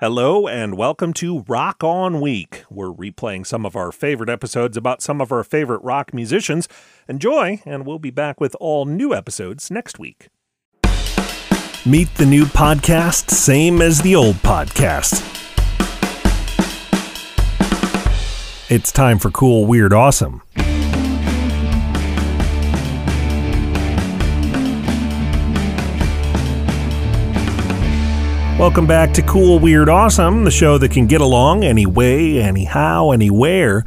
Hello 0.00 0.48
and 0.48 0.76
welcome 0.76 1.12
to 1.12 1.44
Rock 1.46 1.84
On 1.84 2.20
Week. 2.20 2.64
We're 2.68 2.92
replaying 2.92 3.46
some 3.46 3.64
of 3.64 3.76
our 3.76 3.92
favorite 3.92 4.28
episodes 4.28 4.76
about 4.76 5.00
some 5.00 5.20
of 5.20 5.30
our 5.30 5.44
favorite 5.44 5.80
rock 5.84 6.12
musicians. 6.12 6.66
Enjoy, 7.08 7.62
and 7.64 7.86
we'll 7.86 8.00
be 8.00 8.10
back 8.10 8.40
with 8.40 8.56
all 8.58 8.86
new 8.86 9.14
episodes 9.14 9.70
next 9.70 10.00
week. 10.00 10.26
Meet 11.86 12.12
the 12.16 12.26
new 12.28 12.44
podcast, 12.44 13.30
same 13.30 13.80
as 13.80 14.02
the 14.02 14.16
old 14.16 14.34
podcast. 14.36 15.22
It's 18.68 18.90
time 18.90 19.20
for 19.20 19.30
Cool, 19.30 19.64
Weird, 19.64 19.92
Awesome. 19.92 20.42
Welcome 28.64 28.86
back 28.86 29.12
to 29.12 29.22
Cool, 29.22 29.58
Weird, 29.58 29.90
Awesome, 29.90 30.44
the 30.44 30.50
show 30.50 30.78
that 30.78 30.90
can 30.90 31.06
get 31.06 31.20
along 31.20 31.64
any 31.64 31.84
way, 31.84 32.40
anyhow, 32.40 33.10
anywhere. 33.10 33.84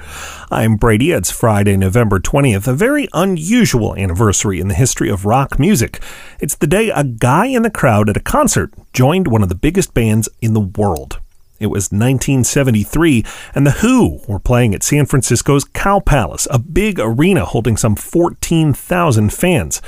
I'm 0.52 0.76
Brady. 0.76 1.12
It's 1.14 1.32
Friday, 1.32 1.76
November 1.78 2.20
20th, 2.20 2.68
a 2.68 2.74
very 2.74 3.08
unusual 3.12 3.96
anniversary 3.96 4.60
in 4.60 4.68
the 4.68 4.76
history 4.76 5.10
of 5.10 5.26
rock 5.26 5.58
music. 5.58 6.00
It's 6.40 6.54
the 6.54 6.68
day 6.68 6.92
a 6.92 7.04
guy 7.04 7.48
in 7.48 7.64
the 7.64 7.72
crowd 7.72 8.08
at 8.08 8.18
a 8.18 8.20
concert 8.20 8.72
joined 8.94 9.28
one 9.28 9.42
of 9.42 9.50
the 9.50 9.56
biggest 9.56 9.96
bands 9.96 10.30
in 10.42 10.54
the 10.54 10.62
world. 10.62 11.22
It 11.60 11.68
was 11.68 11.86
1973, 11.86 13.26
and 13.56 13.66
The 13.66 13.72
Who 13.72 14.22
were 14.28 14.38
playing 14.38 14.76
at 14.76 14.84
San 14.84 15.08
Francisco's 15.08 15.64
Cow 15.64 16.02
Palace, 16.02 16.48
a 16.52 16.60
big 16.60 17.00
arena 17.00 17.46
holding 17.46 17.78
some 17.78 17.96
14,000 17.96 19.34
fans. 19.34 19.82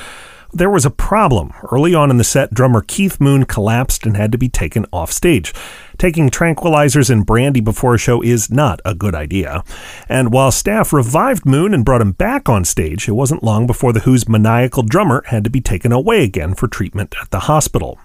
There 0.51 0.69
was 0.69 0.85
a 0.85 0.89
problem. 0.89 1.53
Early 1.71 1.93
on 1.93 2.09
in 2.09 2.17
the 2.17 2.23
set, 2.23 2.53
drummer 2.53 2.81
Keith 2.81 3.21
Moon 3.21 3.45
collapsed 3.45 4.05
and 4.05 4.17
had 4.17 4.31
to 4.31 4.37
be 4.37 4.49
taken 4.49 4.85
off 4.91 5.11
stage. 5.11 5.53
Taking 5.99 6.31
tranquilizers 6.31 7.11
and 7.11 7.25
brandy 7.25 7.61
before 7.61 7.93
a 7.93 7.99
show 7.99 8.21
is 8.21 8.49
not 8.49 8.81
a 8.83 8.95
good 8.95 9.13
idea. 9.13 9.63
And 10.07 10.33
while 10.33 10.51
staff 10.51 10.91
revived 10.91 11.45
Moon 11.45 11.73
and 11.73 11.85
brought 11.85 12.01
him 12.01 12.13
back 12.13 12.49
on 12.49 12.65
stage, 12.65 13.07
it 13.07 13.11
wasn't 13.11 13.43
long 13.43 13.67
before 13.67 13.93
The 13.93 13.99
Who's 14.01 14.27
maniacal 14.27 14.81
drummer 14.81 15.23
had 15.27 15.43
to 15.43 15.51
be 15.51 15.61
taken 15.61 15.91
away 15.91 16.23
again 16.23 16.55
for 16.55 16.67
treatment 16.67 17.13
at 17.21 17.29
the 17.29 17.41
hospital. 17.41 17.99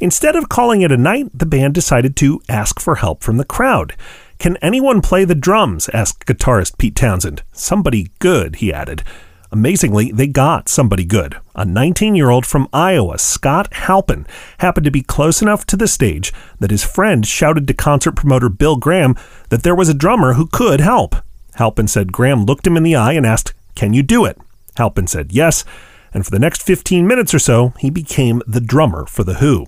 Instead 0.00 0.34
of 0.34 0.48
calling 0.48 0.80
it 0.80 0.90
a 0.90 0.96
night, 0.96 1.30
the 1.32 1.46
band 1.46 1.74
decided 1.74 2.16
to 2.16 2.42
ask 2.48 2.80
for 2.80 2.96
help 2.96 3.22
from 3.22 3.36
the 3.36 3.44
crowd. 3.44 3.94
Can 4.40 4.56
anyone 4.56 5.00
play 5.00 5.24
the 5.24 5.34
drums? 5.36 5.88
asked 5.90 6.26
guitarist 6.26 6.76
Pete 6.76 6.96
Townshend. 6.96 7.42
Somebody 7.52 8.10
good, 8.18 8.56
he 8.56 8.72
added. 8.72 9.04
Amazingly, 9.54 10.10
they 10.10 10.26
got 10.26 10.68
somebody 10.68 11.04
good. 11.04 11.36
A 11.54 11.64
19 11.64 12.16
year 12.16 12.28
old 12.28 12.44
from 12.44 12.66
Iowa, 12.72 13.20
Scot 13.20 13.72
Halpin, 13.72 14.26
happened 14.58 14.82
to 14.82 14.90
be 14.90 15.00
close 15.00 15.40
enough 15.40 15.64
to 15.66 15.76
the 15.76 15.86
stage 15.86 16.32
that 16.58 16.72
his 16.72 16.82
friend 16.82 17.24
shouted 17.24 17.68
to 17.68 17.72
concert 17.72 18.16
promoter 18.16 18.48
Bill 18.48 18.74
Graham 18.74 19.14
that 19.50 19.62
there 19.62 19.76
was 19.76 19.88
a 19.88 19.94
drummer 19.94 20.32
who 20.32 20.48
could 20.48 20.80
help. 20.80 21.14
Halpin 21.54 21.86
said 21.86 22.12
Graham 22.12 22.44
looked 22.44 22.66
him 22.66 22.76
in 22.76 22.82
the 22.82 22.96
eye 22.96 23.12
and 23.12 23.24
asked, 23.24 23.54
Can 23.76 23.92
you 23.92 24.02
do 24.02 24.24
it? 24.24 24.36
Halpin 24.76 25.06
said 25.06 25.30
yes, 25.30 25.64
and 26.12 26.24
for 26.24 26.32
the 26.32 26.40
next 26.40 26.64
15 26.64 27.06
minutes 27.06 27.32
or 27.32 27.38
so, 27.38 27.74
he 27.78 27.90
became 27.90 28.42
the 28.48 28.60
drummer 28.60 29.06
for 29.06 29.22
The 29.22 29.34
Who. 29.34 29.66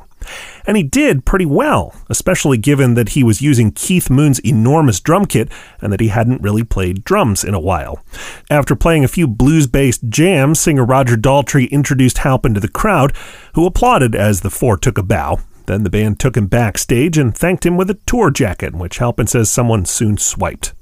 And 0.66 0.76
he 0.76 0.82
did 0.82 1.24
pretty 1.24 1.46
well, 1.46 1.94
especially 2.08 2.58
given 2.58 2.94
that 2.94 3.10
he 3.10 3.22
was 3.22 3.42
using 3.42 3.72
Keith 3.72 4.10
Moon's 4.10 4.38
enormous 4.40 5.00
drum 5.00 5.26
kit 5.26 5.50
and 5.80 5.92
that 5.92 6.00
he 6.00 6.08
hadn't 6.08 6.42
really 6.42 6.64
played 6.64 7.04
drums 7.04 7.44
in 7.44 7.54
a 7.54 7.60
while. 7.60 8.04
After 8.50 8.74
playing 8.76 9.04
a 9.04 9.08
few 9.08 9.26
blues 9.26 9.66
based 9.66 10.08
jams, 10.08 10.60
singer 10.60 10.84
Roger 10.84 11.16
Daltrey 11.16 11.70
introduced 11.70 12.18
Halpin 12.18 12.54
to 12.54 12.60
the 12.60 12.68
crowd, 12.68 13.16
who 13.54 13.66
applauded 13.66 14.14
as 14.14 14.40
the 14.40 14.50
four 14.50 14.76
took 14.76 14.98
a 14.98 15.02
bow. 15.02 15.40
Then 15.66 15.82
the 15.82 15.90
band 15.90 16.20
took 16.20 16.36
him 16.36 16.46
backstage 16.46 17.18
and 17.18 17.36
thanked 17.36 17.66
him 17.66 17.76
with 17.76 17.90
a 17.90 17.98
tour 18.06 18.30
jacket, 18.30 18.74
which 18.74 18.98
Halpin 18.98 19.26
says 19.26 19.50
someone 19.50 19.84
soon 19.84 20.16
swiped. 20.16 20.72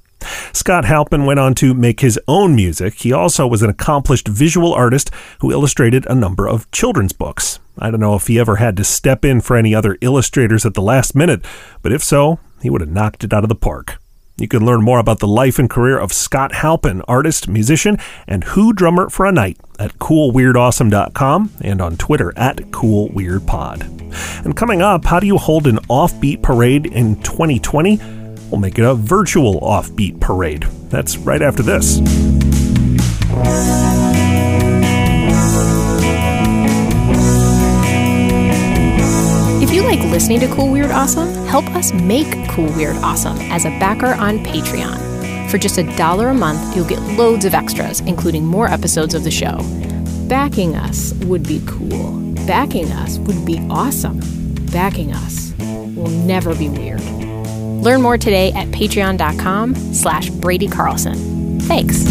Scot 0.53 0.85
Halpin 0.85 1.25
went 1.25 1.41
on 1.41 1.55
to 1.57 1.75
make 1.75 2.01
his 2.01 2.19
own 2.27 2.55
music. 2.55 2.95
He 2.95 3.13
also 3.13 3.47
was 3.47 3.63
an 3.63 3.71
accomplished 3.71 4.29
visual 4.29 4.73
artist 4.73 5.11
who 5.41 5.53
illustrated 5.53 6.07
a 6.07 6.15
number 6.15 6.49
of 6.49 6.71
children's 6.71 7.13
books. 7.13 7.59
I 7.79 7.91
don't 7.91 8.01
know 8.01 8.15
if 8.15 8.27
he 8.27 8.39
ever 8.39 8.57
had 8.57 8.77
to 8.77 8.85
step 8.85 9.25
in 9.25 9.41
for 9.41 9.57
any 9.57 9.75
other 9.75 9.99
illustrators 10.01 10.65
at 10.65 10.75
the 10.75 10.83
last 10.83 11.15
minute, 11.15 11.45
but 11.83 11.93
if 11.93 12.03
so, 12.03 12.39
he 12.63 12.71
would 12.71 12.81
have 12.81 12.91
knocked 12.91 13.25
it 13.25 13.33
out 13.33 13.45
of 13.45 13.49
the 13.49 13.55
park. 13.55 13.99
You 14.37 14.49
can 14.49 14.67
learn 14.67 14.83
more 14.83 14.99
about 14.99 15.21
the 15.21 15.29
life 15.29 15.61
and 15.61 15.71
career 15.71 15.97
of 15.97 16.13
Scot 16.13 16.57
Halpin, 16.57 17.03
artist, 17.03 17.47
musician, 17.47 17.99
and 18.27 18.43
Who 18.43 18.73
drummer 18.73 19.09
for 19.09 19.27
a 19.27 19.33
night 19.33 19.59
at 19.79 19.99
coolweirdawesome.com 19.99 21.53
and 21.61 21.81
on 21.81 21.97
Twitter 21.97 22.33
at 22.37 22.57
coolweirdpod. 22.57 24.45
And 24.45 24.57
coming 24.57 24.83
up, 24.83 25.05
how 25.05 25.21
do 25.21 25.29
you 25.29 25.39
hold 25.39 25.69
an 25.69 25.77
offbeat 25.89 26.43
parade 26.43 26.87
in 26.87 27.23
2020? 27.23 28.24
We'll 28.55 28.61
make 28.61 28.79
it 28.79 28.85
a 28.85 28.95
virtual 28.95 29.61
offbeat 29.63 30.21
parade. 30.21 30.63
That's 30.89 31.17
right 31.17 31.43
after 31.43 31.61
this. 31.65 31.99
If 39.61 39.73
you 39.73 39.83
like 39.83 39.99
listening 40.05 40.39
to 40.39 40.47
Cool 40.55 40.71
Weird 40.71 40.93
Awesome, 40.93 41.35
help 41.47 41.67
us 41.71 41.93
make 41.93 42.49
Cool 42.51 42.73
Weird 42.75 42.95
Awesome 42.99 43.37
as 43.51 43.65
a 43.65 43.71
backer 43.81 44.15
on 44.15 44.39
Patreon. 44.45 45.51
For 45.51 45.59
just 45.59 45.79
a 45.79 45.97
dollar 45.97 46.29
a 46.29 46.35
month, 46.35 46.77
you'll 46.77 46.87
get 46.87 47.03
loads 47.19 47.45
of 47.45 47.55
extras, 47.55 47.99
including 48.03 48.47
more 48.47 48.69
episodes 48.69 49.15
of 49.15 49.25
the 49.25 49.33
show. 49.33 49.59
Backing 50.29 50.77
us 50.77 51.13
would 51.25 51.43
be 51.43 51.61
cool. 51.67 52.21
Backing 52.47 52.93
us 52.93 53.19
would 53.19 53.45
be 53.45 53.59
awesome. 53.69 54.21
Backing 54.71 55.13
us 55.13 55.53
will 55.59 56.11
never 56.11 56.55
be 56.55 56.69
weird. 56.69 57.03
Learn 57.83 58.03
more 58.03 58.19
today 58.19 58.53
at 58.53 58.69
patreon.com 58.69 59.75
slash 59.75 60.31
Brady 60.31 60.69
Carlson. 60.69 61.61
Thanks. 61.61 62.05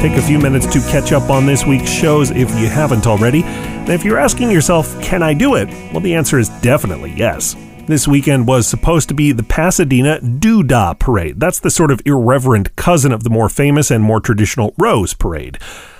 Take 0.00 0.12
a 0.12 0.22
few 0.22 0.38
minutes 0.38 0.66
to 0.72 0.80
catch 0.90 1.12
up 1.12 1.28
on 1.28 1.44
this 1.44 1.66
week's 1.66 1.90
shows 1.90 2.30
if 2.30 2.48
you 2.58 2.68
haven't 2.68 3.06
already. 3.06 3.42
And 3.42 3.90
if 3.90 4.02
you're 4.02 4.18
asking 4.18 4.50
yourself, 4.50 4.98
can 5.02 5.22
I 5.22 5.34
do 5.34 5.56
it? 5.56 5.68
Well, 5.92 6.00
the 6.00 6.14
answer 6.14 6.38
is 6.38 6.48
definitely 6.60 7.12
yes. 7.12 7.54
This 7.86 8.08
weekend 8.08 8.46
was 8.46 8.66
supposed 8.66 9.08
to 9.08 9.14
be 9.14 9.32
the 9.32 9.42
Pasadena 9.42 10.20
Doo-Dah 10.20 10.94
Parade. 10.94 11.38
That's 11.40 11.60
the 11.60 11.70
sort 11.70 11.90
of 11.90 12.00
irreverent 12.06 12.76
cousin 12.76 13.12
of 13.12 13.24
the 13.24 13.30
more 13.30 13.48
famous 13.48 13.90
and 13.90 14.02
more 14.02 14.20
traditional 14.20 14.74
Rose 14.78 15.12
Parade. 15.12 15.58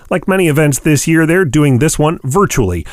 Like 0.09 0.27
many 0.27 0.49
events 0.49 0.79
this 0.79 1.07
year, 1.07 1.27
they're 1.27 1.45
doing 1.45 1.79
this 1.79 1.99
one 1.99 2.21
virtually 2.23 2.87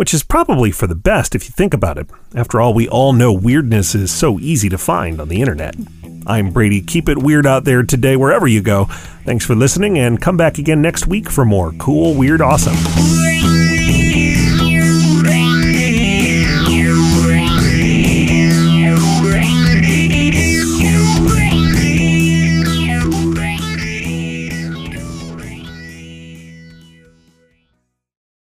which 0.00 0.14
is 0.14 0.22
probably 0.22 0.70
for 0.70 0.86
the 0.86 0.94
best 0.94 1.34
if 1.34 1.44
you 1.44 1.52
think 1.52 1.74
about 1.74 1.98
it. 1.98 2.08
After 2.34 2.58
all, 2.58 2.72
we 2.72 2.88
all 2.88 3.12
know 3.12 3.34
weirdness 3.34 3.94
is 3.94 4.10
so 4.10 4.38
easy 4.40 4.70
to 4.70 4.78
find 4.78 5.20
on 5.20 5.28
the 5.28 5.42
internet. 5.42 5.76
I'm 6.26 6.52
Brady. 6.52 6.80
Keep 6.80 7.10
it 7.10 7.18
weird 7.18 7.46
out 7.46 7.64
there 7.64 7.82
today, 7.82 8.16
wherever 8.16 8.46
you 8.46 8.62
go. 8.62 8.86
Thanks 9.26 9.44
for 9.44 9.54
listening, 9.54 9.98
and 9.98 10.18
come 10.18 10.38
back 10.38 10.56
again 10.56 10.80
next 10.80 11.06
week 11.06 11.28
for 11.28 11.44
more 11.44 11.72
cool, 11.72 12.14
weird, 12.14 12.40
awesome. 12.40 12.76